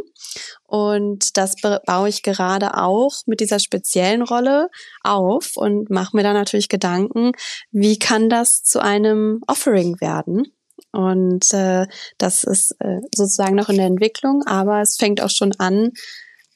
[0.64, 1.56] Und das
[1.86, 4.68] baue ich gerade auch mit dieser speziellen Rolle
[5.02, 7.32] auf und mache mir da natürlich Gedanken,
[7.70, 10.52] wie kann das zu einem Offering werden?
[10.92, 15.52] Und äh, das ist äh, sozusagen noch in der Entwicklung, aber es fängt auch schon
[15.58, 15.92] an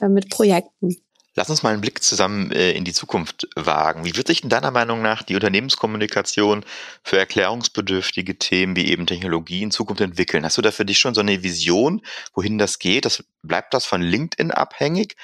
[0.01, 0.97] äh, mit Projekten.
[1.35, 4.05] Lass uns mal einen Blick zusammen äh, in die Zukunft wagen.
[4.05, 6.65] Wie wird sich denn deiner Meinung nach die Unternehmenskommunikation
[7.03, 10.45] für erklärungsbedürftige Themen wie eben Technologie in Zukunft entwickeln?
[10.45, 12.03] Hast du da für dich schon so eine Vision,
[12.35, 13.07] wohin das geht?
[13.07, 15.17] Das, bleibt das von LinkedIn abhängig?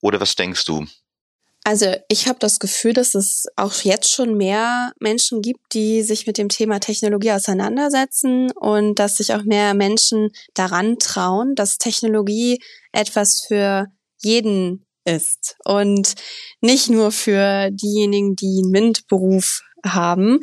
[0.00, 0.86] Oder was denkst du?
[1.64, 6.26] Also ich habe das Gefühl, dass es auch jetzt schon mehr Menschen gibt, die sich
[6.26, 12.60] mit dem Thema Technologie auseinandersetzen und dass sich auch mehr Menschen daran trauen, dass Technologie
[12.90, 13.86] etwas für
[14.18, 16.14] jeden ist und
[16.60, 20.40] nicht nur für diejenigen, die einen MINT-Beruf haben.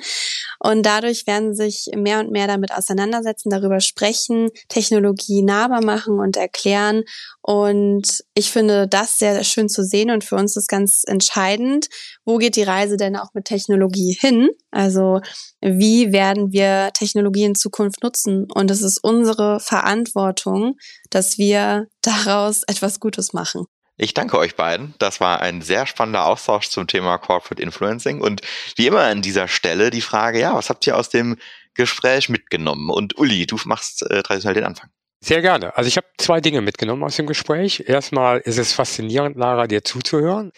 [0.59, 6.37] Und dadurch werden sich mehr und mehr damit auseinandersetzen, darüber sprechen, Technologie nahbar machen und
[6.37, 7.03] erklären.
[7.41, 10.11] Und ich finde das sehr, schön zu sehen.
[10.11, 11.87] Und für uns ist ganz entscheidend,
[12.25, 14.49] wo geht die Reise denn auch mit Technologie hin?
[14.71, 15.21] Also
[15.61, 18.47] wie werden wir Technologie in Zukunft nutzen?
[18.53, 20.75] Und es ist unsere Verantwortung,
[21.09, 23.65] dass wir daraus etwas Gutes machen.
[24.01, 24.95] Ich danke euch beiden.
[24.97, 28.21] Das war ein sehr spannender Austausch zum Thema Corporate Influencing.
[28.21, 28.41] Und
[28.77, 31.35] wie immer an dieser Stelle die Frage, ja, was habt ihr aus dem
[31.73, 32.89] Gespräch mitgenommen?
[32.89, 34.89] Und Uli, du machst äh, traditionell den Anfang.
[35.21, 35.75] Sehr gerne.
[35.75, 37.83] Also ich habe zwei Dinge mitgenommen aus dem Gespräch.
[37.87, 40.53] Erstmal ist es faszinierend, Lara, dir zuzuhören.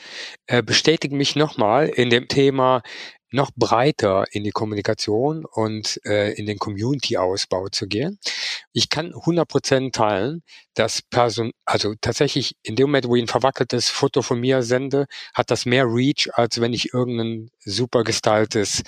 [0.46, 2.84] Äh, bestätigt mich nochmal in dem Thema,
[3.32, 8.20] noch breiter in die Kommunikation und äh, in den Community-Ausbau zu gehen.
[8.74, 13.90] Ich kann 100% teilen, dass Person, also tatsächlich in dem Moment, wo ich ein verwackeltes
[13.90, 18.84] Foto von mir sende, hat das mehr Reach, als wenn ich irgendein super gestyltes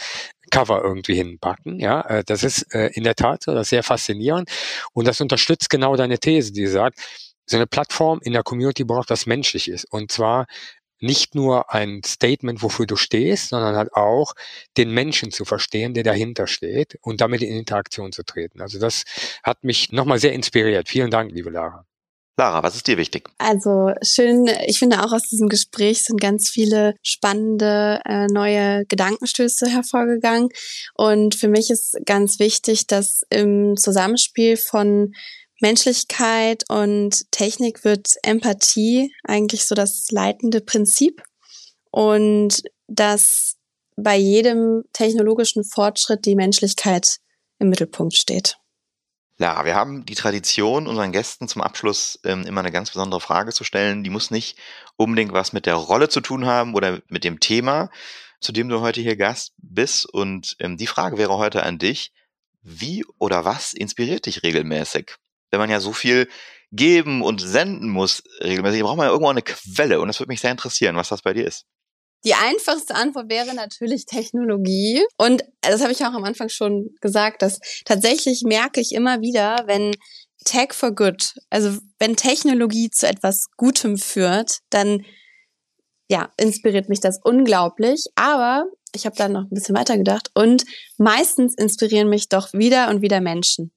[0.52, 1.80] Cover irgendwie hinpacken.
[1.80, 4.50] Ja, äh, das ist äh, in der Tat so, das ist sehr faszinierend
[4.94, 7.00] und das unterstützt genau deine These, die sagt,
[7.46, 9.86] so eine Plattform in der Community braucht, was menschlich ist.
[9.92, 10.46] Und zwar
[11.04, 14.34] nicht nur ein Statement, wofür du stehst, sondern halt auch
[14.78, 18.62] den Menschen zu verstehen, der dahinter steht und damit in Interaktion zu treten.
[18.62, 19.04] Also das
[19.44, 20.88] hat mich nochmal sehr inspiriert.
[20.88, 21.86] Vielen Dank, liebe Lara.
[22.36, 23.30] Lara, was ist dir wichtig?
[23.38, 29.68] Also schön, ich finde auch aus diesem Gespräch sind ganz viele spannende äh, neue Gedankenstöße
[29.68, 30.50] hervorgegangen.
[30.96, 35.14] Und für mich ist ganz wichtig, dass im Zusammenspiel von
[35.62, 41.24] Menschlichkeit und Technik wird Empathie eigentlich so das leitende Prinzip
[41.92, 43.56] und dass
[43.96, 47.18] bei jedem technologischen Fortschritt die Menschlichkeit
[47.60, 48.58] im Mittelpunkt steht.
[49.40, 53.52] Ja, wir haben die Tradition, unseren Gästen zum Abschluss ähm, immer eine ganz besondere Frage
[53.52, 54.04] zu stellen.
[54.04, 54.58] Die muss nicht
[54.96, 57.90] unbedingt was mit der Rolle zu tun haben oder mit dem Thema,
[58.40, 60.06] zu dem du heute hier Gast bist.
[60.06, 62.12] Und ähm, die Frage wäre heute an dich,
[62.62, 65.16] wie oder was inspiriert dich regelmäßig?
[65.54, 66.28] Wenn man ja so viel
[66.72, 70.02] geben und senden muss regelmäßig, braucht man ja irgendwo eine Quelle.
[70.02, 71.66] Und das würde mich sehr interessieren, was das bei dir ist.
[72.26, 75.04] Die einfachste Antwort wäre natürlich Technologie.
[75.18, 79.64] Und das habe ich auch am Anfang schon gesagt, dass tatsächlich merke ich immer wieder,
[79.68, 79.92] wenn
[80.46, 85.06] Tech for Good, also wenn Technologie zu etwas Gutem führt, dann
[86.10, 88.06] ja, inspiriert mich das unglaublich.
[88.16, 90.64] Aber ich habe dann noch ein bisschen weiter gedacht und
[90.98, 93.72] meistens inspirieren mich doch wieder und wieder Menschen.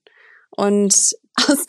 [0.51, 1.65] Und aus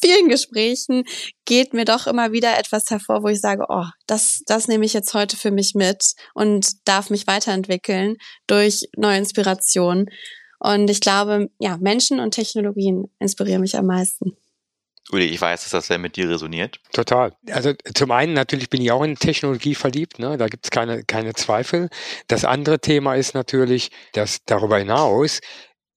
[0.00, 1.04] vielen Gesprächen
[1.44, 4.92] geht mir doch immer wieder etwas hervor, wo ich sage, oh, das, das nehme ich
[4.92, 10.06] jetzt heute für mich mit und darf mich weiterentwickeln durch neue Inspirationen.
[10.58, 14.36] Und ich glaube, ja, Menschen und Technologien inspirieren mich am meisten.
[15.12, 16.78] Uli, ich weiß, dass das sehr mit dir resoniert.
[16.92, 17.32] Total.
[17.50, 20.36] Also zum einen natürlich bin ich auch in Technologie verliebt, ne?
[20.36, 21.88] da gibt es keine, keine Zweifel.
[22.28, 25.40] Das andere Thema ist natürlich, dass darüber hinaus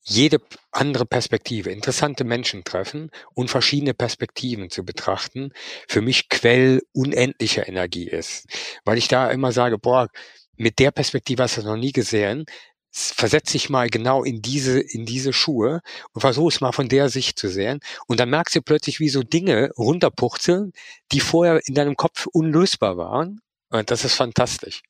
[0.03, 0.39] jede
[0.71, 5.51] andere Perspektive, interessante Menschen treffen und verschiedene Perspektiven zu betrachten,
[5.87, 8.45] für mich Quell unendlicher Energie ist.
[8.85, 10.09] Weil ich da immer sage, boah,
[10.55, 12.45] mit der Perspektive hast du noch nie gesehen,
[12.93, 15.81] versetz dich mal genau in diese, in diese Schuhe
[16.13, 17.79] und versuch es mal von der Sicht zu sehen.
[18.07, 20.73] Und dann merkst du plötzlich, wie so Dinge runterpuchzeln,
[21.11, 23.41] die vorher in deinem Kopf unlösbar waren.
[23.69, 24.83] Und das ist fantastisch.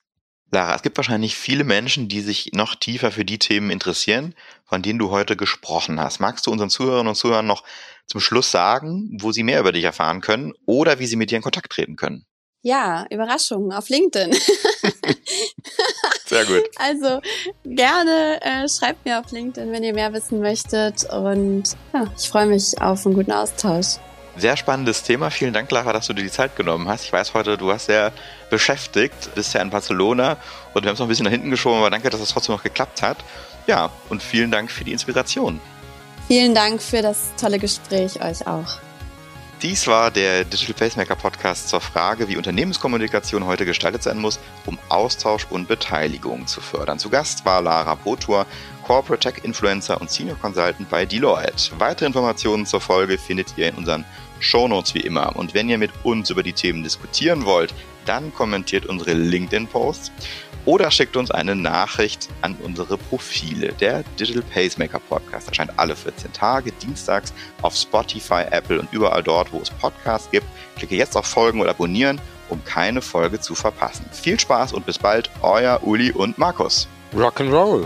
[0.54, 4.36] Lara, es gibt wahrscheinlich viele Menschen, die sich noch tiefer für die Themen interessieren,
[4.66, 6.20] von denen du heute gesprochen hast.
[6.20, 7.64] Magst du unseren Zuhörerinnen und Zuhörern noch
[8.06, 11.38] zum Schluss sagen, wo sie mehr über dich erfahren können oder wie sie mit dir
[11.38, 12.26] in Kontakt treten können?
[12.62, 14.32] Ja, Überraschung auf LinkedIn.
[16.26, 16.64] Sehr gut.
[16.78, 17.20] Also
[17.66, 21.04] gerne äh, schreibt mir auf LinkedIn, wenn ihr mehr wissen möchtet.
[21.12, 23.98] Und ja, ich freue mich auf einen guten Austausch.
[24.36, 25.30] Sehr spannendes Thema.
[25.30, 27.06] Vielen Dank, Lara, dass du dir die Zeit genommen hast.
[27.06, 28.12] Ich weiß heute, du warst sehr
[28.50, 30.38] beschäftigt, bist ja in Barcelona
[30.74, 32.56] und wir haben es noch ein bisschen nach hinten geschoben, aber danke, dass es trotzdem
[32.56, 33.18] noch geklappt hat.
[33.68, 35.62] Ja, und vielen Dank für die Inspiration.
[36.28, 38.80] Vielen Dank für das tolle Gespräch euch auch.
[39.62, 44.78] Dies war der Digital Pacemaker Podcast zur Frage, wie Unternehmenskommunikation heute gestaltet sein muss, um
[44.90, 47.00] Austausch und Beteiligung zu fördern.
[47.00, 48.46] Zu Gast war Lara Potur,
[48.86, 51.72] Corporate Tech Influencer und Senior Consultant bei Deloitte.
[51.78, 54.04] Weitere Informationen zur Folge findet ihr in unseren
[54.40, 55.36] Shownotes wie immer.
[55.36, 57.74] Und wenn ihr mit uns über die Themen diskutieren wollt,
[58.06, 60.12] dann kommentiert unsere LinkedIn-Posts
[60.66, 63.74] oder schickt uns eine Nachricht an unsere Profile.
[63.74, 69.52] Der Digital Pacemaker Podcast erscheint alle 14 Tage, dienstags auf Spotify, Apple und überall dort,
[69.52, 70.46] wo es Podcasts gibt.
[70.78, 74.06] Klicke jetzt auf Folgen oder Abonnieren, um keine Folge zu verpassen.
[74.12, 76.88] Viel Spaß und bis bald, euer Uli und Markus.
[77.14, 77.86] Rock'n'Roll.